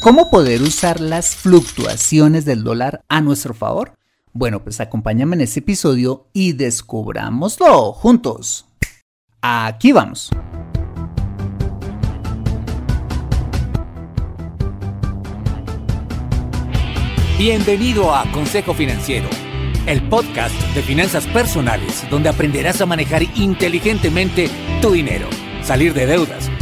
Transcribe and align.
¿Cómo 0.00 0.30
poder 0.30 0.62
usar 0.62 0.98
las 0.98 1.36
fluctuaciones 1.36 2.46
del 2.46 2.64
dólar 2.64 3.04
a 3.10 3.20
nuestro 3.20 3.52
favor? 3.52 3.92
Bueno, 4.32 4.64
pues 4.64 4.80
acompáñame 4.80 5.36
en 5.36 5.42
este 5.42 5.60
episodio 5.60 6.26
y 6.32 6.54
descubrámoslo 6.54 7.92
juntos. 7.92 8.64
Aquí 9.42 9.92
vamos. 9.92 10.30
Bienvenido 17.36 18.14
a 18.14 18.24
Consejo 18.32 18.72
Financiero, 18.72 19.28
el 19.84 20.08
podcast 20.08 20.54
de 20.74 20.80
finanzas 20.80 21.26
personales 21.26 22.06
donde 22.08 22.30
aprenderás 22.30 22.80
a 22.80 22.86
manejar 22.86 23.22
inteligentemente 23.36 24.48
tu 24.80 24.92
dinero, 24.92 25.28
salir 25.62 25.92
de 25.92 26.06
deudas 26.06 26.50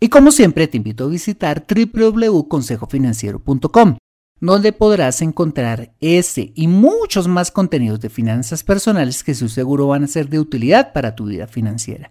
Y 0.00 0.08
como 0.08 0.30
siempre 0.30 0.68
te 0.68 0.76
invito 0.76 1.04
a 1.04 1.08
visitar 1.08 1.66
www.consejofinanciero.com, 1.66 3.96
donde 4.40 4.72
podrás 4.72 5.20
encontrar 5.22 5.92
ese 6.00 6.52
y 6.54 6.68
muchos 6.68 7.26
más 7.26 7.50
contenidos 7.50 7.98
de 8.00 8.08
finanzas 8.08 8.62
personales 8.62 9.24
que 9.24 9.34
seguro 9.34 9.88
van 9.88 10.04
a 10.04 10.08
ser 10.08 10.28
de 10.28 10.38
utilidad 10.38 10.92
para 10.92 11.16
tu 11.16 11.24
vida 11.26 11.48
financiera. 11.48 12.10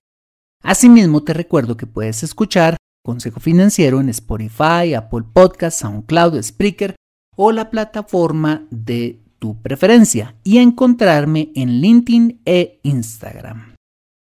Asimismo, 0.61 1.23
te 1.23 1.33
recuerdo 1.33 1.77
que 1.77 1.87
puedes 1.87 2.23
escuchar 2.23 2.75
Consejo 3.05 3.39
Financiero 3.39 4.01
en 4.01 4.09
Spotify, 4.09 4.93
Apple 4.93 5.23
Podcasts, 5.31 5.79
SoundCloud, 5.79 6.41
Spreaker 6.41 6.97
o 7.37 7.53
la 7.53 7.69
plataforma 7.69 8.67
de 8.69 9.21
tu 9.39 9.61
preferencia 9.61 10.35
y 10.43 10.57
encontrarme 10.57 11.53
en 11.55 11.79
LinkedIn 11.79 12.41
e 12.43 12.81
Instagram. 12.83 13.75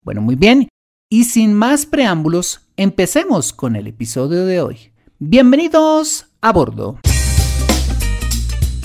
Bueno, 0.02 0.20
muy 0.20 0.34
bien. 0.34 0.68
Y 1.10 1.24
sin 1.24 1.54
más 1.54 1.86
preámbulos, 1.86 2.63
empecemos 2.76 3.52
con 3.52 3.76
el 3.76 3.86
episodio 3.86 4.46
de 4.46 4.60
hoy. 4.60 4.92
Bienvenidos 5.18 6.26
a 6.40 6.52
bordo. 6.52 6.98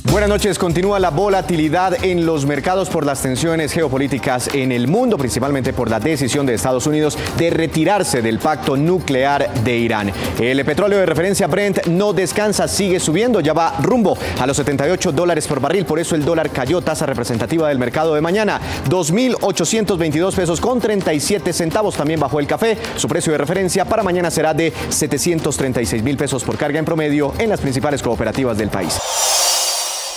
Buenas 0.06 0.30
noches. 0.30 0.58
Continúa 0.58 0.98
la 1.00 1.12
volatilidad 1.12 2.04
en 2.04 2.26
los 2.26 2.46
mercados 2.46 2.90
por 2.90 3.06
las 3.06 3.22
tensiones 3.22 3.74
geopolíticas 3.74 4.50
en 4.54 4.72
el 4.72 4.88
mundo, 4.88 5.18
principalmente 5.18 5.72
por 5.72 5.90
la 5.90 6.00
decisión 6.00 6.46
de 6.46 6.54
Estados 6.56 6.88
Unidos 6.88 7.18
de 7.38 7.50
retirarse 7.50 8.22
del 8.22 8.40
pacto 8.40 8.76
nuclear 8.76 9.54
de 9.64 9.78
Irán. 9.78 10.12
El 10.40 10.66
petróleo 10.66 11.00
de 11.00 11.06
referencia 11.06 11.48
Brent 11.48 11.86
no 11.88 12.14
descansa, 12.14 12.68
sigue 12.68 13.00
subiendo, 13.00 13.40
ya 13.40 13.54
va 13.54 13.76
rumbo 13.82 14.18
a 14.40 14.48
los 14.48 14.58
78 14.58 15.12
dólares 15.12 15.48
por 15.48 15.60
barril, 15.60 15.86
por 15.86 16.00
eso 16.00 16.16
el 16.16 16.26
dólar 16.26 16.50
cayó, 16.50 16.82
tasa 16.82 17.06
representativa 17.06 17.68
del 17.68 17.78
mercado 17.78 18.16
de 18.16 18.22
mañana, 18.22 18.60
2.822 18.90 20.34
pesos 20.34 20.60
con 20.60 20.80
37 20.80 21.54
centavos. 21.54 21.96
También 21.96 22.20
bajó 22.20 22.40
el 22.40 22.48
café, 22.48 22.78
su 22.96 23.08
precio 23.08 23.32
de 23.32 23.38
referencia 23.38 23.86
para 23.86 24.04
mañana 24.04 24.32
será 24.32 24.54
de 24.54 24.74
736 24.90 26.04
mil 26.04 26.18
pesos 26.18 26.44
por 26.44 26.58
carga 26.58 26.80
en 26.80 26.86
promedio 26.86 27.34
en 27.38 27.50
las 27.50 27.62
principales 27.62 28.02
cooperativas 28.02 28.58
del 28.58 28.70
país. 28.70 29.00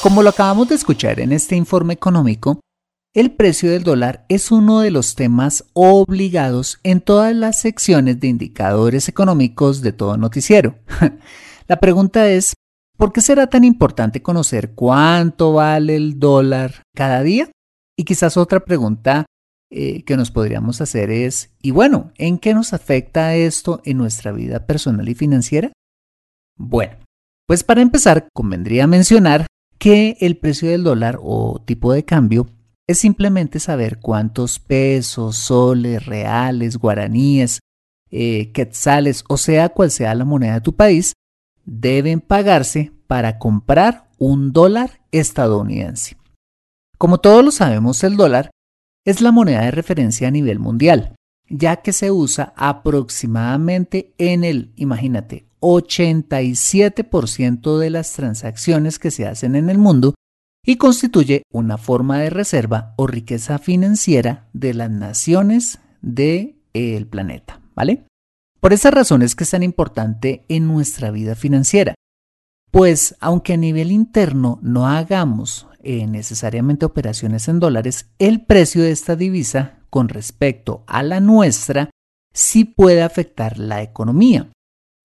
Como 0.03 0.25
lo 0.25 0.31
acabamos 0.31 0.69
de 0.69 0.75
escuchar 0.75 1.21
en 1.21 1.31
este 1.31 1.55
informe 1.55 1.95
económico, 1.95 2.59
el 3.15 3.31
precio 3.31 3.71
del 3.71 3.85
dólar 3.85 4.27
es 4.29 4.51
uno 4.51 4.81
de 4.81 4.91
los 4.91 5.15
temas 5.15 5.67
obligados 5.75 6.81
en 6.83 7.01
todas 7.01 7.33
las 7.37 7.61
secciones 7.61 8.19
de 8.19 8.27
indicadores 8.27 9.09
económicos 9.09 9.81
de 9.81 9.93
todo 9.93 10.17
noticiero. 10.17 10.75
La 11.69 11.79
pregunta 11.79 12.29
es, 12.29 12.55
¿por 12.99 13.13
qué 13.13 13.21
será 13.21 13.47
tan 13.47 13.63
importante 13.63 14.23
conocer 14.23 14.75
cuánto 14.75 15.53
vale 15.53 15.95
el 15.95 16.19
dólar 16.19 16.83
cada 16.97 17.23
día? 17.23 17.53
Y 17.97 18.03
quizás 18.03 18.37
otra 18.37 18.65
pregunta 18.65 19.27
eh, 19.71 20.03
que 20.03 20.17
nos 20.17 20.33
podríamos 20.33 20.81
hacer 20.81 21.13
es, 21.13 21.55
¿y 21.63 21.71
bueno, 21.71 22.11
en 22.17 22.39
qué 22.39 22.55
nos 22.55 22.73
afecta 22.73 23.37
esto 23.37 23.81
en 23.85 23.99
nuestra 23.99 24.33
vida 24.33 24.67
personal 24.67 25.09
y 25.09 25.15
financiera? 25.15 25.71
Bueno, 26.59 26.97
pues 27.47 27.63
para 27.63 27.83
empezar, 27.83 28.27
convendría 28.35 28.89
mencionar 28.89 29.47
que 29.83 30.17
el 30.21 30.37
precio 30.37 30.71
del 30.71 30.85
dólar 30.85 31.19
o 31.21 31.61
tipo 31.65 31.93
de 31.93 32.05
cambio 32.05 32.47
es 32.87 33.01
simplemente 33.01 33.59
saber 33.59 33.99
cuántos 33.99 34.61
pesos, 34.61 35.35
soles, 35.35 36.07
reales, 36.07 36.77
guaraníes, 36.77 37.59
eh, 38.13 38.53
quetzales 38.53 39.25
o 39.29 39.37
sea 39.37 39.71
cual 39.71 39.91
sea 39.91 40.15
la 40.15 40.25
moneda 40.25 40.55
de 40.55 40.61
tu 40.61 40.77
país, 40.77 41.15
deben 41.65 42.21
pagarse 42.21 42.93
para 43.09 43.41
comprar 43.41 44.09
un 44.19 44.53
dólar 44.53 45.01
estadounidense. 45.11 46.17
Como 46.97 47.19
todos 47.19 47.45
lo 47.45 47.51
sabemos, 47.51 48.05
el 48.05 48.17
dólar 48.17 48.53
es 49.05 49.21
la 49.21 49.33
moneda 49.33 49.63
de 49.63 49.73
referencia 49.73 50.29
a 50.29 50.31
nivel 50.31 50.61
mundial, 50.61 51.17
ya 51.53 51.77
que 51.77 51.93
se 51.93 52.11
usa 52.11 52.53
aproximadamente 52.57 54.15
en 54.17 54.43
el, 54.43 54.73
imagínate, 54.77 55.45
87% 55.61 57.79
de 57.79 57.91
las 57.91 58.15
transacciones 58.15 58.99
que 58.99 59.11
se 59.11 59.27
hacen 59.27 59.55
en 59.55 59.69
el 59.69 59.77
mundo 59.79 60.15
y 60.65 60.77
constituye 60.77 61.43
una 61.53 61.77
forma 61.77 62.19
de 62.19 62.31
reserva 62.31 62.95
o 62.97 63.07
riqueza 63.07 63.59
financiera 63.59 64.49
de 64.55 64.73
las 64.75 64.91
naciones 64.91 65.81
del 66.01 67.07
planeta, 67.09 67.61
¿vale? 67.75 68.07
Por 68.61 68.73
esas 68.73 68.95
razones 68.95 69.35
que 69.35 69.45
es 69.45 69.51
tan 69.51 69.63
importante 69.63 70.47
en 70.49 70.67
nuestra 70.67 71.11
vida 71.11 71.35
financiera. 71.35 71.95
Pues 72.71 73.15
aunque 73.21 73.53
a 73.53 73.59
nivel 73.59 73.93
interno 73.93 74.59
no 74.63 74.87
hagamos 74.87 75.67
eh, 75.83 76.07
necesariamente 76.07 76.87
operaciones 76.87 77.47
en 77.49 77.61
dólares, 77.61 78.09
el 78.19 78.47
precio 78.47 78.83
de 78.83 78.93
esta 78.93 79.17
divisa 79.17 79.82
con 79.93 80.09
respecto 80.09 80.85
a 80.87 81.03
la 81.03 81.21
nuestra 81.21 81.91
sí 82.33 82.65
puede 82.65 83.03
afectar 83.03 83.59
la 83.59 83.83
economía 83.83 84.51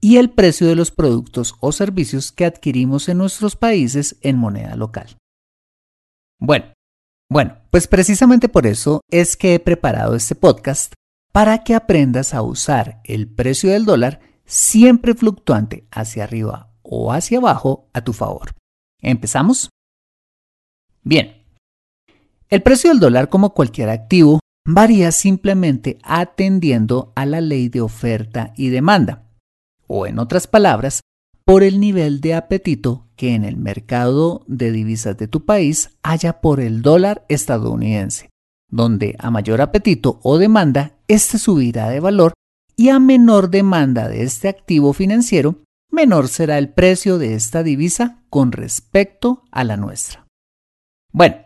y 0.01 0.15
el 0.15 0.29
precio 0.29 0.65
de 0.65 0.75
los 0.75 0.91
productos 0.91 1.55
o 1.59 1.73
servicios 1.73 2.31
que 2.31 2.45
adquirimos 2.45 3.09
en 3.09 3.17
nuestros 3.17 3.57
países 3.57 4.17
en 4.21 4.37
moneda 4.37 4.77
local. 4.77 5.17
Bueno, 6.39 6.71
bueno, 7.29 7.57
pues 7.69 7.89
precisamente 7.89 8.47
por 8.47 8.65
eso 8.65 9.01
es 9.11 9.35
que 9.35 9.55
he 9.55 9.59
preparado 9.59 10.15
este 10.15 10.35
podcast 10.35 10.93
para 11.33 11.65
que 11.65 11.75
aprendas 11.75 12.33
a 12.33 12.41
usar 12.41 13.01
el 13.03 13.27
precio 13.27 13.71
del 13.71 13.83
dólar 13.83 14.21
siempre 14.45 15.15
fluctuante 15.15 15.85
hacia 15.91 16.23
arriba 16.23 16.71
o 16.81 17.11
hacia 17.11 17.39
abajo 17.39 17.89
a 17.91 18.05
tu 18.05 18.13
favor. 18.13 18.51
¿Empezamos? 19.01 19.69
Bien. 21.03 21.43
El 22.47 22.63
precio 22.63 22.89
del 22.89 23.01
dólar 23.01 23.27
como 23.27 23.53
cualquier 23.53 23.89
activo 23.89 24.39
varía 24.67 25.11
simplemente 25.11 25.97
atendiendo 26.03 27.13
a 27.15 27.25
la 27.25 27.41
ley 27.41 27.69
de 27.69 27.81
oferta 27.81 28.53
y 28.55 28.69
demanda 28.69 29.23
o 29.87 30.05
en 30.05 30.19
otras 30.19 30.47
palabras, 30.47 31.01
por 31.45 31.63
el 31.63 31.79
nivel 31.79 32.19
de 32.19 32.33
apetito 32.33 33.07
que 33.15 33.33
en 33.33 33.45
el 33.45 33.55
mercado 33.55 34.43
de 34.47 34.71
divisas 34.71 35.17
de 35.17 35.29
tu 35.29 35.45
país 35.45 35.91
haya 36.03 36.41
por 36.41 36.59
el 36.59 36.81
dólar 36.81 37.25
estadounidense. 37.29 38.29
donde 38.69 39.15
a 39.19 39.31
mayor 39.31 39.61
apetito 39.61 40.19
o 40.23 40.37
demanda, 40.37 40.97
este 41.07 41.39
subirá 41.39 41.87
de 41.87 42.01
valor 42.01 42.33
y 42.75 42.89
a 42.89 42.99
menor 42.99 43.49
demanda 43.49 44.09
de 44.09 44.23
este 44.23 44.49
activo 44.49 44.91
financiero, 44.91 45.63
menor 45.89 46.27
será 46.27 46.57
el 46.57 46.67
precio 46.67 47.17
de 47.17 47.33
esta 47.33 47.63
divisa 47.63 48.21
con 48.29 48.51
respecto 48.51 49.45
a 49.51 49.63
la 49.63 49.77
nuestra. 49.77 50.27
Bueno, 51.13 51.37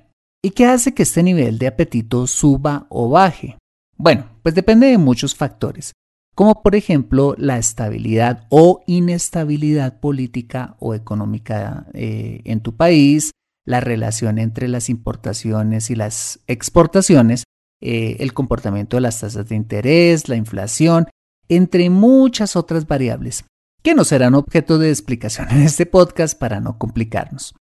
¿y 0.44 0.52
qué 0.52 0.66
hace 0.66 0.94
que 0.94 1.04
este 1.04 1.24
nivel 1.24 1.58
de 1.58 1.68
apetito 1.68 2.28
suba 2.28 2.88
o 2.90 3.10
baje? 3.10 3.58
Bueno, 3.98 4.26
pues 4.42 4.56
depende 4.56 4.88
de 4.88 4.98
muchos 4.98 5.36
factores, 5.36 5.94
como 6.36 6.64
por 6.64 6.76
ejemplo 6.76 7.36
la 7.38 7.58
estabilidad 7.58 8.48
o 8.50 8.84
inestabilidad 8.88 10.00
política 10.00 10.76
o 10.80 10.96
económica 10.96 11.86
eh, 11.94 12.42
en 12.46 12.62
tu 12.62 12.76
país, 12.76 13.32
la 13.66 13.80
relación 13.80 14.40
entre 14.40 14.68
las 14.68 14.90
importaciones 14.90 15.92
y 15.92 15.96
las 15.96 16.40
exportaciones, 16.48 17.44
eh, 17.82 18.18
el 18.20 18.34
comportamiento 18.34 18.98
de 18.98 19.02
las 19.02 19.20
tasas 19.20 19.48
de 19.50 19.56
interés, 19.56 20.30
la 20.30 20.36
inflación, 20.36 21.08
entre 21.48 21.90
muchas 21.90 22.56
otras 22.56 22.88
variables, 22.88 23.46
que 23.84 23.94
no 23.94 24.04
serán 24.04 24.36
objeto 24.36 24.78
de 24.78 24.90
explicación 24.90 25.50
en 25.52 25.62
este 25.64 25.86
podcast 25.86 26.38
para 26.38 26.60
no 26.60 26.78
complicarnos. 26.78 27.54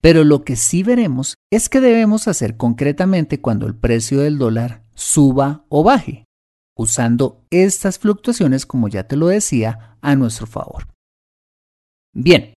Pero 0.00 0.24
lo 0.24 0.44
que 0.44 0.56
sí 0.56 0.82
veremos 0.82 1.34
es 1.50 1.68
qué 1.68 1.80
debemos 1.80 2.28
hacer 2.28 2.56
concretamente 2.56 3.40
cuando 3.40 3.66
el 3.66 3.74
precio 3.74 4.20
del 4.20 4.38
dólar 4.38 4.84
suba 4.94 5.64
o 5.68 5.82
baje, 5.82 6.24
usando 6.76 7.44
estas 7.50 7.98
fluctuaciones, 7.98 8.66
como 8.66 8.88
ya 8.88 9.04
te 9.04 9.16
lo 9.16 9.26
decía, 9.26 9.96
a 10.00 10.14
nuestro 10.14 10.46
favor. 10.46 10.86
Bien, 12.14 12.54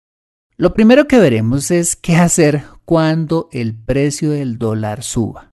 lo 0.57 0.75
primero 0.75 1.07
que 1.07 1.19
veremos 1.19 1.71
es 1.71 1.95
qué 1.95 2.17
hacer 2.17 2.65
cuando 2.85 3.49
el 3.53 3.77
precio 3.77 4.31
del 4.31 4.59
dólar 4.59 5.05
suba. 5.05 5.51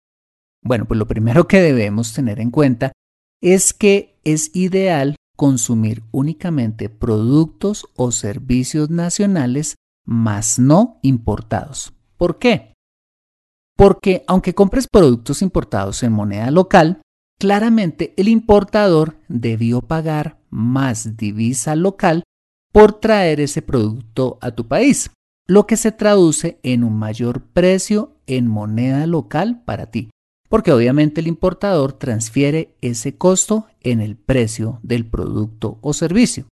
Bueno, 0.64 0.86
pues 0.86 0.98
lo 0.98 1.08
primero 1.08 1.48
que 1.48 1.62
debemos 1.62 2.14
tener 2.14 2.40
en 2.40 2.50
cuenta 2.50 2.92
es 3.42 3.74
que 3.74 4.18
es 4.24 4.50
ideal 4.56 5.16
consumir 5.36 6.02
únicamente 6.12 6.90
productos 6.90 7.86
o 7.96 8.12
servicios 8.12 8.90
nacionales, 8.90 9.76
más 10.06 10.60
no 10.60 11.00
importados. 11.02 11.94
¿Por 12.18 12.40
qué? 12.40 12.74
Porque 13.76 14.24
aunque 14.28 14.54
compres 14.54 14.88
productos 14.88 15.42
importados 15.42 16.02
en 16.04 16.14
moneda 16.14 16.50
local, 16.52 17.02
claramente 17.40 18.14
el 18.18 18.30
importador 18.30 19.18
debió 19.28 19.82
pagar 19.82 20.40
más 20.50 21.18
divisa 21.18 21.76
local 21.76 22.24
por 22.72 22.94
traer 22.94 23.40
ese 23.40 23.62
producto 23.62 24.38
a 24.42 24.52
tu 24.52 24.68
país, 24.68 25.12
lo 25.48 25.68
que 25.68 25.78
se 25.78 25.92
traduce 25.92 26.60
en 26.64 26.84
un 26.84 26.98
mayor 26.98 27.42
precio 27.42 28.16
en 28.28 28.48
moneda 28.48 29.06
local 29.08 29.62
para 29.66 29.92
ti, 29.92 30.10
porque 30.50 30.72
obviamente 30.72 31.22
el 31.22 31.28
importador 31.28 31.94
transfiere 31.94 32.76
ese 32.82 33.18
costo 33.18 33.68
en 33.82 34.02
el 34.02 34.16
precio 34.16 34.80
del 34.84 35.06
producto 35.06 35.78
o 35.82 35.94
servicio. 35.94 36.48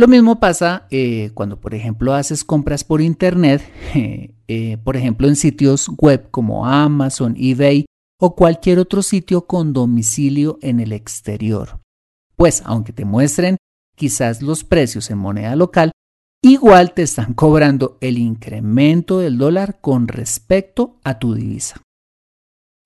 Lo 0.00 0.08
mismo 0.08 0.40
pasa 0.40 0.86
eh, 0.88 1.30
cuando, 1.34 1.60
por 1.60 1.74
ejemplo, 1.74 2.14
haces 2.14 2.42
compras 2.42 2.84
por 2.84 3.02
Internet, 3.02 3.60
eh, 4.48 4.78
por 4.82 4.96
ejemplo, 4.96 5.28
en 5.28 5.36
sitios 5.36 5.90
web 5.98 6.30
como 6.30 6.64
Amazon, 6.64 7.34
eBay 7.36 7.84
o 8.18 8.34
cualquier 8.34 8.78
otro 8.78 9.02
sitio 9.02 9.46
con 9.46 9.74
domicilio 9.74 10.58
en 10.62 10.80
el 10.80 10.92
exterior. 10.92 11.80
Pues, 12.34 12.62
aunque 12.64 12.94
te 12.94 13.04
muestren 13.04 13.58
quizás 13.94 14.40
los 14.40 14.64
precios 14.64 15.10
en 15.10 15.18
moneda 15.18 15.54
local, 15.54 15.92
igual 16.42 16.94
te 16.94 17.02
están 17.02 17.34
cobrando 17.34 17.98
el 18.00 18.16
incremento 18.16 19.18
del 19.18 19.36
dólar 19.36 19.82
con 19.82 20.08
respecto 20.08 20.96
a 21.04 21.18
tu 21.18 21.34
divisa. 21.34 21.82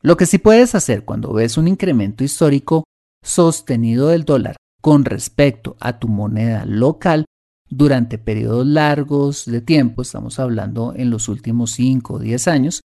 Lo 0.02 0.16
que 0.16 0.26
sí 0.26 0.38
puedes 0.38 0.75
hacer 0.75 1.05
cuando 1.05 1.32
ves 1.32 1.58
un 1.58 1.69
incremento 1.69 2.25
histórico 2.25 2.82
sostenido 3.22 4.08
del 4.08 4.25
dólar 4.25 4.56
con 4.85 5.07
respecto 5.07 5.79
a 5.81 5.99
tu 5.99 6.09
moneda 6.09 6.67
local 6.67 7.25
durante 7.71 8.19
periodos 8.19 8.67
largos 8.67 9.47
de 9.47 9.63
tiempo, 9.63 10.03
estamos 10.03 10.39
hablando 10.39 10.93
en 10.95 11.09
los 11.09 11.31
últimos 11.31 11.71
5 11.71 12.13
o 12.13 12.19
10 12.19 12.49
años, 12.49 12.83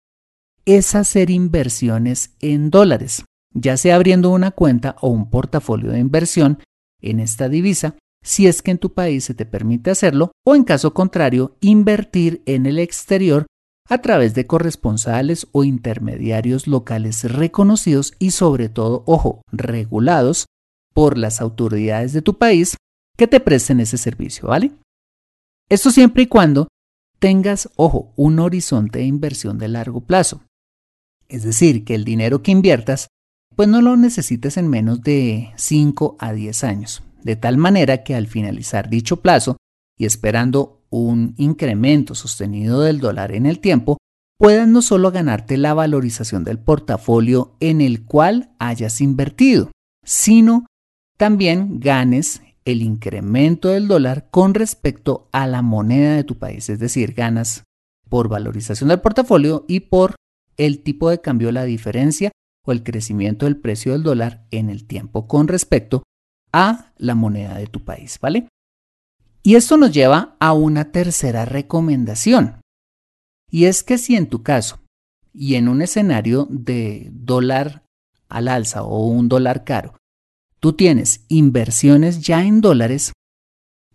es 0.64 0.96
hacer 0.96 1.30
inversiones 1.30 2.38
en 2.40 2.70
dólares, 2.70 3.26
ya 3.54 3.76
sea 3.76 3.98
abriendo 3.98 4.30
una 4.30 4.52
cuenta 4.52 4.96
o 5.02 5.10
un 5.10 5.30
portafolio 5.30 5.92
de 5.92 6.00
inversión 6.00 6.60
en 7.02 7.20
esta 7.20 7.50
divisa 7.50 7.96
si 8.24 8.48
es 8.48 8.62
que 8.62 8.72
en 8.72 8.78
tu 8.78 8.94
país 8.94 9.26
se 9.26 9.34
te 9.34 9.46
permite 9.46 9.92
hacerlo, 9.92 10.32
o 10.46 10.56
en 10.56 10.64
caso 10.64 10.94
contrario, 10.94 11.58
invertir 11.60 12.44
en 12.46 12.66
el 12.66 12.80
exterior 12.80 13.46
a 13.90 13.98
través 13.98 14.34
de 14.36 14.48
corresponsales 14.48 15.50
o 15.52 15.66
intermediarios 15.66 16.66
locales 16.66 17.26
reconocidos 17.30 18.14
y 18.20 18.32
sobre 18.32 18.70
todo, 18.70 19.04
ojo, 19.06 19.42
regulados 19.52 20.46
por 20.94 21.18
las 21.18 21.42
autoridades 21.42 22.14
de 22.14 22.22
tu 22.22 22.38
país 22.38 22.78
que 23.18 23.28
te 23.28 23.40
presten 23.40 23.80
ese 23.80 23.98
servicio, 23.98 24.48
¿vale? 24.48 24.72
Esto 25.70 25.92
siempre 25.92 26.24
y 26.24 26.28
cuando 26.28 26.68
tengas, 27.20 27.70
ojo, 27.76 28.14
un 28.16 28.40
horizonte 28.40 29.00
de 29.00 29.06
inversión 29.06 29.58
de 29.58 29.68
largo 29.68 30.02
plazo. 30.02 30.42
Es 31.28 31.44
decir, 31.44 31.84
que 31.86 31.96
el 31.96 32.06
dinero 32.06 32.42
que 32.42 32.52
inviertas, 32.52 33.08
pues 33.56 33.68
no 33.68 33.82
lo 33.82 33.98
necesites 33.98 34.58
en 34.58 34.68
menos 34.68 35.02
de 35.02 35.52
5 35.58 36.16
a 36.20 36.34
10 36.34 36.64
años 36.64 37.04
de 37.24 37.36
tal 37.36 37.58
manera 37.58 38.04
que 38.04 38.16
al 38.16 38.28
finalizar 38.28 38.90
dicho 38.90 39.22
plazo 39.22 39.58
y 39.98 40.06
esperando 40.06 40.82
un 40.90 41.34
incremento 41.38 42.16
sostenido 42.16 42.82
del 42.82 43.00
dólar 43.00 43.34
en 43.34 43.46
el 43.46 43.60
tiempo, 43.60 43.98
puedas 44.38 44.68
no 44.68 44.82
solo 44.82 45.12
ganarte 45.12 45.58
la 45.58 45.74
valorización 45.74 46.44
del 46.44 46.60
portafolio 46.60 47.56
en 47.60 47.82
el 47.82 48.06
cual 48.06 48.52
hayas 48.60 49.02
invertido, 49.02 49.72
sino 50.04 50.66
también 51.20 51.82
ganes 51.82 52.42
el 52.64 52.82
incremento 52.82 53.68
del 53.68 53.90
dólar 53.90 54.30
con 54.32 54.54
respecto 54.54 55.28
a 55.34 55.48
la 55.48 55.62
moneda 55.62 56.16
de 56.16 56.24
tu 56.24 56.38
país, 56.38 56.70
es 56.70 56.80
decir, 56.80 57.14
ganas 57.14 57.66
por 58.08 58.30
valorización 58.30 58.88
del 58.88 59.02
portafolio 59.02 59.66
y 59.68 59.82
por 59.82 60.16
el 60.56 60.82
tipo 60.82 61.10
de 61.10 61.20
cambio, 61.20 61.52
la 61.52 61.66
diferencia 61.66 62.32
o 62.66 62.72
el 62.72 62.84
crecimiento 62.84 63.46
del 63.46 63.58
precio 63.58 63.92
del 63.92 64.04
dólar 64.04 64.46
en 64.52 64.70
el 64.70 64.86
tiempo 64.88 65.28
con 65.28 65.50
respecto 65.50 66.04
a 66.54 66.94
la 66.98 67.16
moneda 67.16 67.58
de 67.58 67.68
tu 67.68 67.84
país, 67.84 68.18
¿vale? 68.22 68.48
Y 69.44 69.56
esto 69.56 69.76
nos 69.76 69.92
lleva 69.92 70.38
a 70.40 70.54
una 70.54 70.94
tercera 70.94 71.44
recomendación. 71.44 72.62
Y 73.52 73.66
es 73.66 73.84
que 73.84 73.98
si 73.98 74.16
en 74.16 74.30
tu 74.30 74.42
caso 74.42 74.80
y 75.34 75.56
en 75.56 75.68
un 75.68 75.82
escenario 75.82 76.48
de 76.50 77.10
dólar 77.12 77.84
al 78.30 78.48
alza 78.48 78.84
o 78.84 79.06
un 79.08 79.28
dólar 79.28 79.66
caro, 79.66 79.99
tú 80.60 80.74
tienes 80.74 81.26
inversiones 81.28 82.22
ya 82.22 82.44
en 82.44 82.62
dólares, 82.62 83.14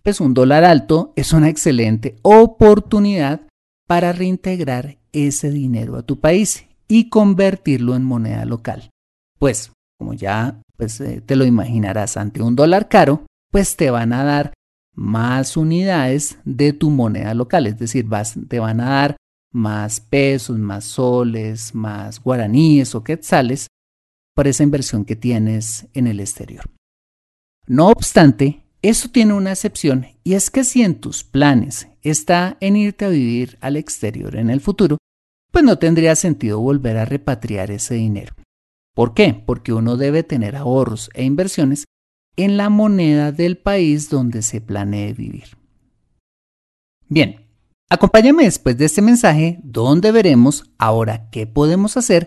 pues 0.03 0.21
un 0.21 0.35
dólar 0.35 0.65
alto 0.65 1.13
es 1.17 1.33
una 1.33 1.49
excelente 1.49 2.17
oportunidad 2.23 3.43
para 3.87 4.13
reintegrar 4.13 4.99
ese 5.13 5.51
dinero 5.51 5.97
a 5.97 6.03
tu 6.03 6.21
país 6.21 6.67
y 6.89 7.09
convertirlo 7.09 7.95
en 7.95 8.05
moneda 8.05 8.45
local. 8.45 8.91
Pues, 9.39 9.73
como 9.99 10.15
ya 10.15 10.61
pues 10.77 11.01
eh, 11.01 11.23
te 11.25 11.37
lo 11.37 11.45
imaginarás, 11.45 12.17
ante 12.17 12.43
un 12.43 12.57
dólar 12.57 12.89
caro, 12.89 13.27
pues 13.51 13.77
te 13.77 13.91
van 13.91 14.13
a 14.13 14.25
dar 14.25 14.53
más 14.95 15.57
unidades 15.57 16.39
de 16.45 16.73
tu 16.73 16.91
moneda 16.91 17.35
local, 17.35 17.67
es 17.67 17.79
decir, 17.79 18.07
vas, 18.07 18.35
te 18.49 18.59
van 18.59 18.81
a 18.81 18.91
dar 18.91 19.17
más 19.53 20.01
pesos, 20.01 20.59
más 20.59 20.85
soles, 20.85 21.75
más 21.75 22.21
guaraníes 22.23 22.95
o 22.95 23.05
quetzales 23.05 23.69
por 24.35 24.49
esa 24.49 24.63
inversión 24.63 25.05
que 25.05 25.17
tienes 25.17 25.87
en 25.95 26.07
el 26.07 26.21
exterior. 26.21 26.65
No 27.67 27.89
obstante, 27.89 28.65
eso 28.83 29.09
tiene 29.09 29.33
una 29.33 29.53
excepción 29.53 30.07
y 30.25 30.35
es 30.35 30.51
que 30.51 30.65
si 30.65 30.83
en 30.83 30.97
tus 30.97 31.25
planes 31.25 31.89
está 32.03 32.59
en 32.61 32.77
irte 32.77 33.07
a 33.07 33.09
vivir 33.09 33.57
al 33.61 33.77
exterior 33.77 34.37
en 34.37 34.51
el 34.51 34.61
futuro, 34.61 34.99
pues 35.51 35.65
no 35.65 35.79
tendría 35.79 36.17
sentido 36.17 36.61
volver 36.61 36.99
a 36.99 37.05
repatriar 37.05 37.71
ese 37.71 37.95
dinero. 37.95 38.35
¿Por 38.95 39.15
qué? 39.15 39.41
Porque 39.47 39.73
uno 39.73 39.97
debe 39.97 40.23
tener 40.23 40.57
ahorros 40.57 41.11
e 41.15 41.25
inversiones 41.25 41.85
en 42.37 42.57
la 42.57 42.69
moneda 42.69 43.33
del 43.33 43.57
país 43.57 44.11
donde 44.11 44.43
se 44.43 44.61
planee 44.61 45.13
vivir. 45.13 45.57
Bien, 47.09 47.47
acompáñame 47.89 48.45
después 48.45 48.77
de 48.77 48.87
este 48.87 49.03
mensaje 49.03 49.61
donde 49.63 50.13
veremos 50.13 50.65
ahora 50.79 51.31
qué 51.31 51.47
podemos 51.47 51.97
hacer 51.97 52.27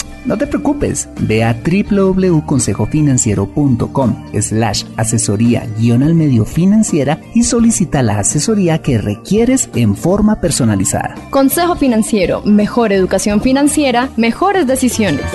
No 0.25 0.37
te 0.37 0.45
preocupes, 0.45 1.09
ve 1.21 1.43
a 1.43 1.53
www.consejofinanciero.com 1.53 4.25
slash 4.39 4.83
asesoría 4.95 5.67
guion 5.79 6.03
al 6.03 6.13
medio 6.13 6.45
financiera 6.45 7.19
y 7.33 7.43
solicita 7.43 8.03
la 8.03 8.19
asesoría 8.19 8.83
que 8.83 8.99
requieres 8.99 9.71
en 9.73 9.95
forma 9.95 10.39
personalizada. 10.39 11.15
Consejo 11.31 11.75
Financiero, 11.75 12.43
mejor 12.43 12.93
educación 12.93 13.41
financiera, 13.41 14.11
mejores 14.15 14.67
decisiones. 14.67 15.25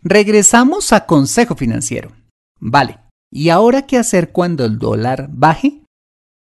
Regresamos 0.00 0.92
a 0.92 1.06
Consejo 1.06 1.56
Financiero. 1.56 2.12
Vale, 2.60 3.00
¿y 3.32 3.48
ahora 3.48 3.82
qué 3.82 3.98
hacer 3.98 4.30
cuando 4.30 4.64
el 4.64 4.78
dólar 4.78 5.28
baje? 5.32 5.82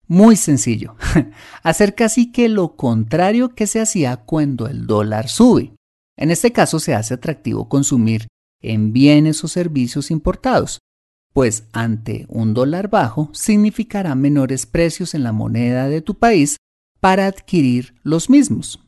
Muy 0.08 0.36
sencillo, 0.36 0.98
hacer 1.64 1.96
casi 1.96 2.34
que 2.34 2.50
lo 2.50 2.76
contrario 2.76 3.56
que 3.56 3.68
se 3.68 3.80
hacía 3.80 4.18
cuando 4.18 4.68
el 4.68 4.86
dólar 4.86 5.30
sube. 5.30 5.72
En 6.18 6.32
este 6.32 6.52
caso 6.52 6.80
se 6.80 6.94
hace 6.94 7.14
atractivo 7.14 7.68
consumir 7.68 8.28
en 8.62 8.94
bienes 8.94 9.44
o 9.44 9.48
servicios 9.48 10.12
importados, 10.12 10.80
pues 11.34 11.66
ante 11.74 12.26
un 12.30 12.54
dólar 12.54 12.90
bajo 12.90 13.30
significará 13.34 14.16
menores 14.16 14.66
precios 14.66 15.14
en 15.14 15.24
la 15.24 15.34
moneda 15.34 15.90
de 15.90 16.02
tu 16.02 16.18
país 16.18 16.58
para 17.00 17.28
adquirir 17.28 17.96
los 18.04 18.30
mismos. 18.30 18.82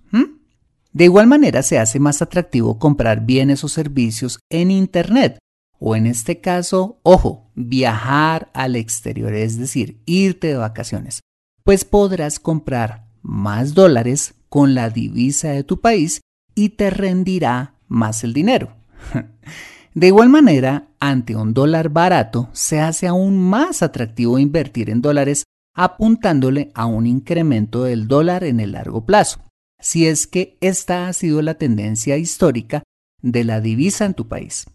De 0.93 1.03
igual 1.03 1.27
manera 1.27 1.61
se 1.61 1.77
hace 1.77 1.99
más 1.99 2.23
atractivo 2.23 2.79
comprar 2.79 3.23
bienes 3.23 3.63
o 3.63 3.67
servicios 3.67 4.39
en 4.49 4.71
Internet, 4.71 5.37
o 5.77 5.95
en 5.95 6.07
este 6.07 6.41
caso, 6.41 6.99
ojo, 7.03 7.51
viajar 7.53 8.49
al 8.55 8.75
exterior, 8.75 9.31
es 9.35 9.59
decir, 9.59 10.01
irte 10.07 10.47
de 10.47 10.57
vacaciones, 10.57 11.19
pues 11.63 11.85
podrás 11.85 12.39
comprar 12.39 13.09
más 13.21 13.75
dólares 13.75 14.33
con 14.49 14.73
la 14.73 14.89
divisa 14.89 15.49
de 15.49 15.63
tu 15.63 15.81
país 15.81 16.21
y 16.57 16.69
te 16.69 16.89
rendirá 16.89 17.75
más 17.87 18.23
el 18.23 18.33
dinero. 18.33 18.75
De 19.93 20.07
igual 20.07 20.29
manera, 20.29 20.87
ante 20.99 21.35
un 21.35 21.53
dólar 21.53 21.89
barato, 21.89 22.49
se 22.51 22.79
hace 22.79 23.07
aún 23.07 23.37
más 23.37 23.83
atractivo 23.83 24.39
invertir 24.39 24.89
en 24.89 25.01
dólares 25.01 25.43
apuntándole 25.75 26.71
a 26.73 26.87
un 26.87 27.05
incremento 27.05 27.83
del 27.83 28.07
dólar 28.07 28.43
en 28.43 28.59
el 28.59 28.71
largo 28.71 29.05
plazo, 29.05 29.39
si 29.79 30.07
es 30.07 30.25
que 30.25 30.57
esta 30.59 31.07
ha 31.07 31.13
sido 31.13 31.43
la 31.43 31.53
tendencia 31.53 32.17
histórica 32.17 32.81
de 33.21 33.43
la 33.43 33.61
divisa 33.61 34.05
en 34.05 34.15
tu 34.15 34.27
país. 34.27 34.65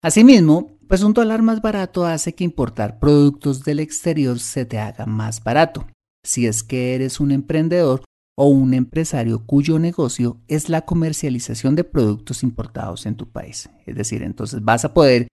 Asimismo, 0.00 0.78
pues 0.86 1.02
un 1.02 1.12
dólar 1.12 1.42
más 1.42 1.60
barato 1.60 2.06
hace 2.06 2.36
que 2.36 2.44
importar 2.44 3.00
productos 3.00 3.64
del 3.64 3.80
exterior 3.80 4.38
se 4.38 4.64
te 4.64 4.78
haga 4.78 5.06
más 5.06 5.42
barato, 5.42 5.88
si 6.24 6.46
es 6.46 6.62
que 6.62 6.94
eres 6.94 7.18
un 7.18 7.32
emprendedor 7.32 8.04
o 8.34 8.46
un 8.46 8.74
empresario 8.74 9.44
cuyo 9.44 9.78
negocio 9.78 10.38
es 10.48 10.68
la 10.68 10.82
comercialización 10.82 11.76
de 11.76 11.84
productos 11.84 12.42
importados 12.42 13.06
en 13.06 13.16
tu 13.16 13.28
país. 13.28 13.68
Es 13.86 13.96
decir, 13.96 14.22
entonces 14.22 14.64
vas 14.64 14.84
a 14.84 14.94
poder 14.94 15.28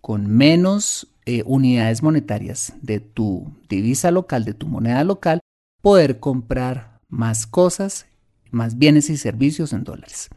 con 0.00 0.26
menos 0.26 1.08
eh, 1.26 1.42
unidades 1.44 2.02
monetarias 2.02 2.72
de 2.82 3.00
tu 3.00 3.52
divisa 3.68 4.10
local, 4.10 4.44
de 4.44 4.54
tu 4.54 4.66
moneda 4.66 5.04
local, 5.04 5.40
poder 5.82 6.20
comprar 6.20 7.00
más 7.08 7.46
cosas, 7.46 8.06
más 8.50 8.78
bienes 8.78 9.10
y 9.10 9.16
servicios 9.16 9.72
en 9.72 9.84
dólares. 9.84 10.30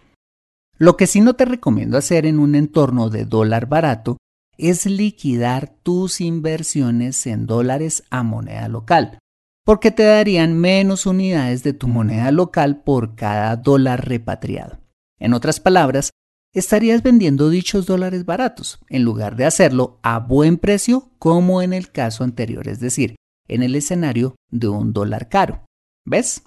Lo 0.77 0.97
que 0.97 1.07
sí 1.07 1.21
no 1.21 1.35
te 1.35 1.45
recomiendo 1.45 1.97
hacer 1.97 2.25
en 2.25 2.39
un 2.39 2.55
entorno 2.55 3.09
de 3.09 3.25
dólar 3.25 3.67
barato 3.67 4.17
es 4.57 4.85
liquidar 4.85 5.75
tus 5.83 6.19
inversiones 6.21 7.25
en 7.27 7.45
dólares 7.45 8.03
a 8.09 8.23
moneda 8.23 8.67
local 8.67 9.19
porque 9.63 9.91
te 9.91 10.03
darían 10.03 10.57
menos 10.57 11.05
unidades 11.05 11.63
de 11.63 11.73
tu 11.73 11.87
moneda 11.87 12.31
local 12.31 12.83
por 12.83 13.15
cada 13.15 13.55
dólar 13.55 14.07
repatriado. 14.07 14.79
En 15.19 15.33
otras 15.33 15.59
palabras, 15.59 16.11
estarías 16.53 17.01
vendiendo 17.01 17.49
dichos 17.49 17.85
dólares 17.85 18.25
baratos, 18.25 18.79
en 18.89 19.03
lugar 19.03 19.35
de 19.35 19.45
hacerlo 19.45 19.99
a 20.03 20.19
buen 20.19 20.57
precio 20.57 21.11
como 21.17 21.61
en 21.61 21.73
el 21.73 21.91
caso 21.91 22.23
anterior, 22.23 22.67
es 22.67 22.79
decir, 22.79 23.15
en 23.47 23.63
el 23.63 23.75
escenario 23.75 24.35
de 24.49 24.67
un 24.67 24.93
dólar 24.93 25.29
caro. 25.29 25.65
¿Ves? 26.05 26.43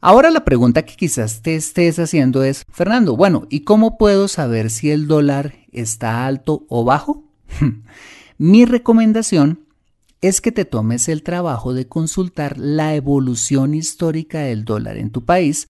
Ahora 0.00 0.30
la 0.30 0.44
pregunta 0.44 0.84
que 0.84 0.94
quizás 0.94 1.42
te 1.42 1.56
estés 1.56 1.98
haciendo 1.98 2.44
es, 2.44 2.64
Fernando, 2.70 3.16
bueno, 3.16 3.46
¿y 3.50 3.64
cómo 3.64 3.98
puedo 3.98 4.28
saber 4.28 4.70
si 4.70 4.90
el 4.90 5.08
dólar 5.08 5.54
está 5.72 6.26
alto 6.26 6.64
o 6.68 6.84
bajo? 6.84 7.24
Mi 8.38 8.64
recomendación 8.64 9.67
es 10.20 10.40
que 10.40 10.52
te 10.52 10.64
tomes 10.64 11.08
el 11.08 11.22
trabajo 11.22 11.74
de 11.74 11.86
consultar 11.86 12.58
la 12.58 12.94
evolución 12.94 13.74
histórica 13.74 14.40
del 14.40 14.64
dólar 14.64 14.96
en 14.96 15.10
tu 15.10 15.24
país 15.24 15.68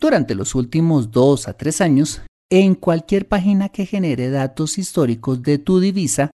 durante 0.00 0.34
los 0.34 0.54
últimos 0.54 1.10
dos 1.10 1.46
a 1.48 1.56
tres 1.56 1.80
años 1.80 2.22
en 2.50 2.74
cualquier 2.74 3.28
página 3.28 3.68
que 3.68 3.86
genere 3.86 4.30
datos 4.30 4.78
históricos 4.78 5.42
de 5.42 5.58
tu 5.58 5.80
divisa 5.80 6.30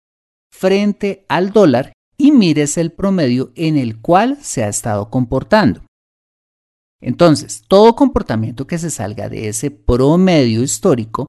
frente 0.52 1.24
al 1.28 1.52
dólar 1.52 1.92
y 2.16 2.32
mires 2.32 2.76
el 2.76 2.92
promedio 2.92 3.52
en 3.54 3.76
el 3.76 4.00
cual 4.00 4.38
se 4.42 4.64
ha 4.64 4.68
estado 4.68 5.10
comportando. 5.10 5.82
Entonces, 7.00 7.62
todo 7.66 7.94
comportamiento 7.94 8.66
que 8.66 8.78
se 8.78 8.90
salga 8.90 9.28
de 9.28 9.48
ese 9.48 9.70
promedio 9.70 10.62
histórico, 10.62 11.26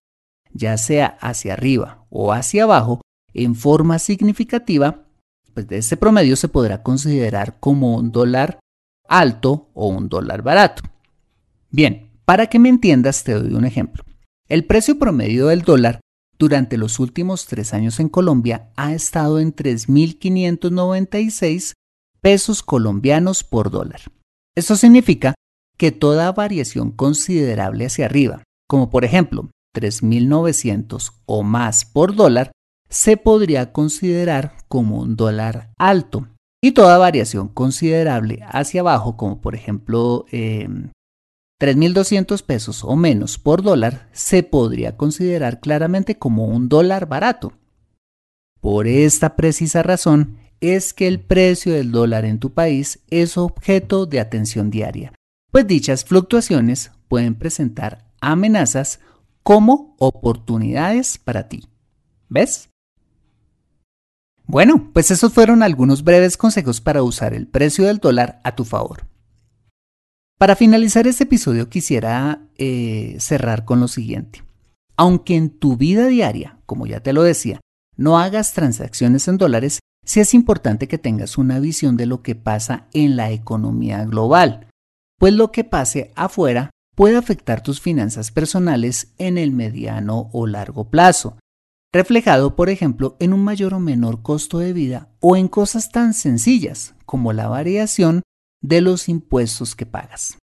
ya 0.52 0.78
sea 0.78 1.18
hacia 1.22 1.54
arriba 1.54 2.06
o 2.10 2.34
hacia 2.34 2.64
abajo, 2.64 3.02
en 3.34 3.56
forma 3.56 4.00
significativa, 4.00 5.06
pues 5.54 5.68
de 5.68 5.78
ese 5.78 5.98
promedio 5.98 6.36
se 6.36 6.48
podrá 6.48 6.82
considerar 6.84 7.60
como 7.60 7.96
un 7.96 8.12
dólar 8.12 8.60
alto 9.08 9.70
o 9.74 9.88
un 9.88 10.10
dólar 10.10 10.42
barato. 10.42 10.84
Bien, 11.70 12.10
para 12.26 12.48
que 12.48 12.60
me 12.60 12.70
entiendas 12.70 13.24
te 13.24 13.34
doy 13.34 13.54
un 13.54 13.66
ejemplo. 13.66 14.04
El 14.48 14.66
precio 14.66 14.98
promedio 15.00 15.48
del 15.48 15.62
dólar 15.62 16.00
durante 16.38 16.78
los 16.78 17.00
últimos 17.00 17.46
tres 17.46 17.74
años 17.74 18.00
en 18.00 18.10
Colombia 18.10 18.72
ha 18.76 18.94
estado 18.94 19.40
en 19.40 19.56
3.596 19.56 21.74
pesos 22.20 22.64
colombianos 22.64 23.44
por 23.44 23.70
dólar. 23.70 24.02
Esto 24.56 24.76
significa 24.76 25.36
que 25.78 25.92
toda 25.92 26.32
variación 26.32 26.92
considerable 26.92 27.86
hacia 27.86 28.06
arriba, 28.06 28.42
como 28.68 28.90
por 28.90 29.06
ejemplo 29.06 29.52
3.900 29.76 31.14
o 31.26 31.44
más 31.44 31.86
por 31.86 32.16
dólar, 32.16 32.52
se 32.92 33.18
podría 33.18 33.72
considerar 33.72 34.58
como 34.68 35.00
un 35.00 35.16
dólar 35.16 35.72
alto. 35.80 36.28
Y 36.64 36.74
toda 36.74 37.00
variación 37.00 37.48
considerable 37.48 38.42
hacia 38.48 38.82
abajo, 38.82 39.18
como 39.18 39.42
por 39.42 39.56
ejemplo 39.56 40.26
3.200 40.32 40.82
em, 42.40 42.46
pesos 42.46 42.84
o 42.84 42.96
menos 42.96 43.40
por 43.40 43.64
dólar, 43.64 44.10
se 44.12 44.44
podría 44.44 44.96
considerar 44.96 45.60
claramente 45.60 46.20
como 46.20 46.46
un 46.46 46.70
dólar 46.70 47.08
barato. 47.08 47.54
Por 48.60 48.86
esta 48.86 49.36
precisa 49.36 49.82
razón 49.82 50.38
es 50.60 50.94
que 50.94 51.08
el 51.08 51.20
precio 51.20 51.74
del 51.74 51.92
dólar 51.92 52.26
en 52.26 52.38
tu 52.40 52.54
país 52.54 53.00
es 53.10 53.38
objeto 53.38 54.06
de 54.06 54.20
atención 54.20 54.70
diaria, 54.70 55.14
pues 55.52 55.66
dichas 55.66 56.06
fluctuaciones 56.06 56.92
pueden 57.08 57.34
presentar 57.34 58.06
amenazas 58.20 59.00
como 59.42 59.96
oportunidades 59.98 61.18
para 61.18 61.48
ti. 61.50 61.66
¿Ves? 62.30 62.71
Bueno, 64.52 64.90
pues 64.92 65.12
esos 65.12 65.32
fueron 65.32 65.64
algunos 65.64 66.04
breves 66.04 66.36
consejos 66.36 66.82
para 66.82 67.04
usar 67.04 67.34
el 67.34 67.48
precio 67.48 67.86
del 67.86 68.00
dólar 68.00 68.42
a 68.44 68.54
tu 68.54 68.66
favor. 68.66 69.08
Para 70.38 70.58
finalizar 70.58 71.08
este 71.08 71.24
episodio 71.24 71.70
quisiera 71.70 72.42
eh, 72.58 73.16
cerrar 73.22 73.64
con 73.64 73.80
lo 73.80 73.88
siguiente. 73.88 74.44
Aunque 74.98 75.38
en 75.38 75.52
tu 75.52 75.78
vida 75.78 76.06
diaria, 76.08 76.60
como 76.66 76.86
ya 76.86 77.00
te 77.00 77.14
lo 77.14 77.24
decía, 77.24 77.62
no 77.96 78.20
hagas 78.20 78.52
transacciones 78.52 79.30
en 79.30 79.38
dólares, 79.38 79.80
sí 80.06 80.20
es 80.20 80.34
importante 80.34 80.90
que 80.90 80.98
tengas 80.98 81.38
una 81.38 81.62
visión 81.62 81.96
de 81.96 82.08
lo 82.08 82.22
que 82.22 82.36
pasa 82.36 82.88
en 82.92 83.16
la 83.16 83.32
economía 83.32 84.04
global, 84.04 84.68
pues 85.18 85.32
lo 85.32 85.54
que 85.54 85.64
pase 85.64 86.12
afuera 86.14 86.72
puede 86.98 87.16
afectar 87.16 87.64
tus 87.64 87.80
finanzas 87.80 88.32
personales 88.32 89.14
en 89.18 89.38
el 89.38 89.54
mediano 89.54 90.30
o 90.34 90.46
largo 90.46 90.90
plazo, 90.90 91.38
reflejado 91.94 92.56
por 92.56 92.70
ejemplo 92.70 93.18
en 93.20 93.34
un 93.34 93.44
mayor 93.44 93.74
o 93.74 93.80
menor 93.80 94.22
costo 94.22 94.60
de 94.60 94.74
vida 94.74 95.10
o 95.20 95.36
en 95.36 95.48
cosas 95.48 95.92
tan 95.92 96.14
sencillas 96.14 96.96
como 97.06 97.34
la 97.34 97.48
variación 97.48 98.22
de 98.62 98.82
los 98.82 99.10
impuestos 99.10 99.76
que 99.76 99.86
pagas. 99.86 100.38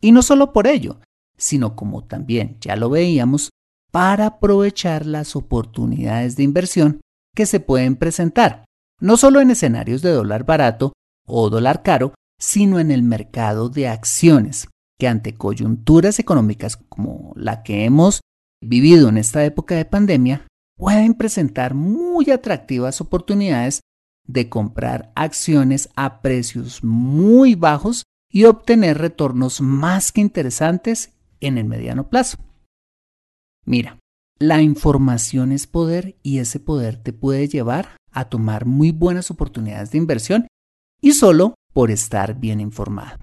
Y 0.00 0.12
no 0.12 0.22
solo 0.22 0.52
por 0.52 0.66
ello, 0.66 1.00
sino 1.36 1.74
como 1.74 2.04
también 2.04 2.56
ya 2.60 2.76
lo 2.76 2.90
veíamos, 2.90 3.50
para 3.90 4.26
aprovechar 4.26 5.06
las 5.06 5.34
oportunidades 5.34 6.36
de 6.36 6.42
inversión 6.42 7.00
que 7.34 7.46
se 7.46 7.58
pueden 7.58 7.96
presentar, 7.96 8.64
no 9.00 9.16
solo 9.16 9.40
en 9.40 9.50
escenarios 9.50 10.02
de 10.02 10.10
dólar 10.10 10.44
barato 10.44 10.92
o 11.26 11.48
dólar 11.50 11.82
caro, 11.82 12.14
sino 12.38 12.80
en 12.80 12.90
el 12.90 13.02
mercado 13.02 13.68
de 13.68 13.88
acciones, 13.88 14.68
que 14.98 15.08
ante 15.08 15.34
coyunturas 15.34 16.18
económicas 16.18 16.76
como 16.76 17.32
la 17.34 17.62
que 17.62 17.84
hemos 17.84 18.20
vivido 18.60 19.08
en 19.08 19.16
esta 19.16 19.44
época 19.44 19.76
de 19.76 19.84
pandemia, 19.84 20.46
pueden 20.78 21.14
presentar 21.14 21.74
muy 21.74 22.30
atractivas 22.30 23.00
oportunidades 23.00 23.80
de 24.26 24.48
comprar 24.48 25.12
acciones 25.14 25.90
a 25.96 26.22
precios 26.22 26.84
muy 26.84 27.54
bajos 27.54 28.04
y 28.30 28.44
obtener 28.44 28.98
retornos 28.98 29.60
más 29.60 30.12
que 30.12 30.20
interesantes 30.20 31.12
en 31.40 31.58
el 31.58 31.64
mediano 31.64 32.08
plazo. 32.08 32.38
Mira, 33.64 33.98
la 34.38 34.62
información 34.62 35.50
es 35.50 35.66
poder 35.66 36.16
y 36.22 36.38
ese 36.38 36.60
poder 36.60 37.02
te 37.02 37.12
puede 37.12 37.48
llevar 37.48 37.96
a 38.12 38.28
tomar 38.28 38.64
muy 38.64 38.92
buenas 38.92 39.30
oportunidades 39.30 39.90
de 39.90 39.98
inversión 39.98 40.46
y 41.00 41.12
solo 41.12 41.54
por 41.72 41.90
estar 41.90 42.38
bien 42.38 42.60
informado. 42.60 43.18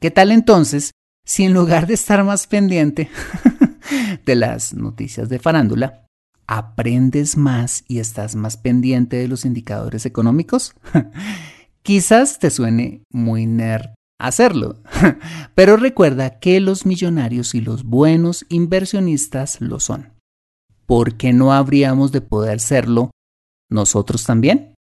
¿Qué 0.00 0.10
tal 0.10 0.30
entonces 0.30 0.92
si 1.24 1.44
en 1.44 1.52
lugar 1.52 1.86
de 1.86 1.94
estar 1.94 2.22
más 2.24 2.46
pendiente 2.46 3.10
de 4.24 4.34
las 4.34 4.74
noticias 4.74 5.28
de 5.28 5.38
farándula, 5.38 6.06
aprendes 6.46 7.36
más 7.36 7.84
y 7.88 7.98
estás 7.98 8.34
más 8.34 8.56
pendiente 8.56 9.16
de 9.16 9.28
los 9.28 9.44
indicadores 9.44 10.06
económicos? 10.06 10.74
Quizás 11.82 12.38
te 12.38 12.50
suene 12.50 13.02
muy 13.10 13.46
nerd 13.46 13.90
hacerlo, 14.18 14.76
pero 15.54 15.76
recuerda 15.76 16.38
que 16.38 16.60
los 16.60 16.86
millonarios 16.86 17.54
y 17.54 17.60
los 17.60 17.84
buenos 17.84 18.46
inversionistas 18.48 19.60
lo 19.60 19.80
son. 19.80 20.12
¿Por 20.86 21.16
qué 21.16 21.32
no 21.32 21.52
habríamos 21.52 22.12
de 22.12 22.20
poder 22.20 22.60
serlo 22.60 23.10
nosotros 23.68 24.24
también? 24.24 24.74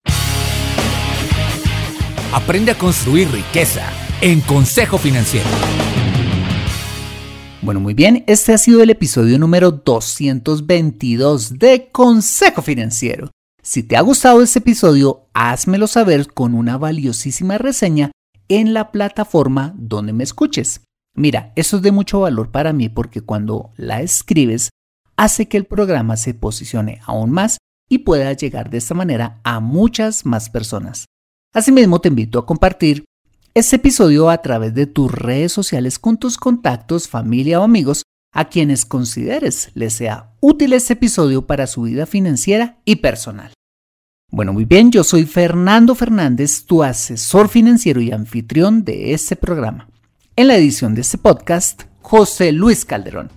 Aprende 2.32 2.72
a 2.72 2.78
construir 2.78 3.28
riqueza 3.30 3.90
en 4.20 4.40
Consejo 4.40 4.98
Financiero. 4.98 5.48
Bueno, 7.62 7.80
muy 7.80 7.92
bien, 7.92 8.24
este 8.26 8.54
ha 8.54 8.58
sido 8.58 8.82
el 8.82 8.88
episodio 8.88 9.38
número 9.38 9.70
222 9.70 11.58
de 11.58 11.90
Consejo 11.92 12.62
Financiero. 12.62 13.30
Si 13.62 13.82
te 13.82 13.98
ha 13.98 14.00
gustado 14.00 14.40
este 14.40 14.60
episodio, 14.60 15.26
házmelo 15.34 15.86
saber 15.86 16.32
con 16.32 16.54
una 16.54 16.78
valiosísima 16.78 17.58
reseña 17.58 18.12
en 18.48 18.72
la 18.72 18.90
plataforma 18.90 19.74
donde 19.76 20.14
me 20.14 20.24
escuches. 20.24 20.80
Mira, 21.14 21.52
eso 21.54 21.76
es 21.76 21.82
de 21.82 21.92
mucho 21.92 22.20
valor 22.20 22.50
para 22.50 22.72
mí 22.72 22.88
porque 22.88 23.20
cuando 23.20 23.72
la 23.76 24.00
escribes 24.00 24.70
hace 25.18 25.46
que 25.46 25.58
el 25.58 25.66
programa 25.66 26.16
se 26.16 26.32
posicione 26.32 27.02
aún 27.04 27.30
más 27.30 27.58
y 27.90 27.98
pueda 27.98 28.32
llegar 28.32 28.70
de 28.70 28.78
esta 28.78 28.94
manera 28.94 29.38
a 29.44 29.60
muchas 29.60 30.24
más 30.24 30.48
personas. 30.48 31.04
Asimismo, 31.52 32.00
te 32.00 32.08
invito 32.08 32.38
a 32.38 32.46
compartir 32.46 33.04
este 33.54 33.76
episodio 33.76 34.30
a 34.30 34.38
través 34.38 34.74
de 34.74 34.86
tus 34.86 35.10
redes 35.10 35.52
sociales 35.52 35.98
con 35.98 36.18
tus 36.18 36.36
contactos, 36.36 37.08
familia 37.08 37.60
o 37.60 37.64
amigos 37.64 38.04
a 38.32 38.44
quienes 38.44 38.84
consideres 38.84 39.70
les 39.74 39.94
sea 39.94 40.30
útil 40.40 40.72
este 40.72 40.92
episodio 40.92 41.46
para 41.46 41.66
su 41.66 41.82
vida 41.82 42.06
financiera 42.06 42.78
y 42.84 42.96
personal. 42.96 43.52
Bueno, 44.30 44.52
muy 44.52 44.64
bien, 44.64 44.92
yo 44.92 45.02
soy 45.02 45.24
Fernando 45.24 45.96
Fernández, 45.96 46.64
tu 46.64 46.84
asesor 46.84 47.48
financiero 47.48 48.00
y 48.00 48.12
anfitrión 48.12 48.84
de 48.84 49.12
este 49.12 49.34
programa. 49.34 49.88
En 50.36 50.46
la 50.46 50.56
edición 50.56 50.94
de 50.94 51.00
este 51.00 51.18
podcast, 51.18 51.82
José 52.02 52.52
Luis 52.52 52.84
Calderón. 52.84 53.32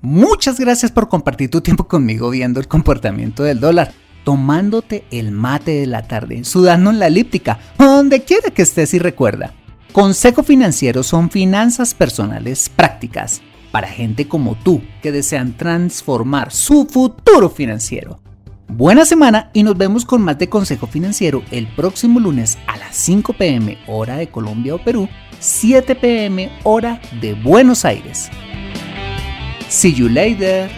Muchas 0.00 0.58
gracias 0.58 0.90
por 0.90 1.10
compartir 1.10 1.50
tu 1.50 1.60
tiempo 1.60 1.86
conmigo 1.86 2.30
viendo 2.30 2.58
el 2.58 2.68
comportamiento 2.68 3.42
del 3.42 3.60
dólar, 3.60 3.92
tomándote 4.30 5.02
el 5.10 5.32
mate 5.32 5.72
de 5.72 5.86
la 5.88 6.06
tarde, 6.06 6.44
sudando 6.44 6.90
en 6.90 7.00
la 7.00 7.08
elíptica, 7.08 7.58
donde 7.76 8.22
quiera 8.22 8.52
que 8.52 8.62
estés 8.62 8.94
y 8.94 9.00
recuerda. 9.00 9.54
Consejo 9.90 10.44
Financiero 10.44 11.02
son 11.02 11.30
finanzas 11.30 11.94
personales 11.94 12.68
prácticas 12.68 13.42
para 13.72 13.88
gente 13.88 14.28
como 14.28 14.54
tú 14.54 14.82
que 15.02 15.10
desean 15.10 15.56
transformar 15.56 16.52
su 16.52 16.86
futuro 16.86 17.50
financiero. 17.50 18.20
Buena 18.68 19.04
semana 19.04 19.50
y 19.52 19.64
nos 19.64 19.76
vemos 19.76 20.04
con 20.04 20.22
más 20.22 20.38
de 20.38 20.48
Consejo 20.48 20.86
Financiero 20.86 21.42
el 21.50 21.66
próximo 21.74 22.20
lunes 22.20 22.56
a 22.68 22.76
las 22.76 22.94
5 22.94 23.32
pm 23.32 23.78
hora 23.88 24.16
de 24.16 24.28
Colombia 24.28 24.76
o 24.76 24.78
Perú, 24.78 25.08
7 25.40 25.96
pm 25.96 26.52
hora 26.62 27.00
de 27.20 27.34
Buenos 27.34 27.84
Aires. 27.84 28.30
See 29.68 29.92
you 29.92 30.08
later. 30.08 30.70